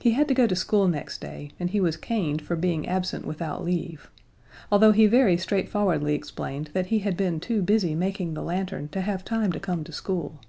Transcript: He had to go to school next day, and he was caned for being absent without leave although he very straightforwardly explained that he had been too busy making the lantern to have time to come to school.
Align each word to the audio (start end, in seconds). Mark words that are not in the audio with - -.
He 0.00 0.10
had 0.10 0.26
to 0.26 0.34
go 0.34 0.48
to 0.48 0.56
school 0.56 0.88
next 0.88 1.20
day, 1.20 1.52
and 1.60 1.70
he 1.70 1.78
was 1.78 1.96
caned 1.96 2.42
for 2.42 2.56
being 2.56 2.88
absent 2.88 3.24
without 3.24 3.62
leave 3.64 4.10
although 4.72 4.90
he 4.90 5.06
very 5.06 5.36
straightforwardly 5.36 6.16
explained 6.16 6.70
that 6.72 6.86
he 6.86 6.98
had 6.98 7.16
been 7.16 7.38
too 7.38 7.62
busy 7.62 7.94
making 7.94 8.34
the 8.34 8.42
lantern 8.42 8.88
to 8.88 9.02
have 9.02 9.24
time 9.24 9.52
to 9.52 9.60
come 9.60 9.84
to 9.84 9.92
school. 9.92 10.40